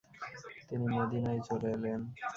[0.67, 1.99] তিনি মদীনায় চলে এলেন।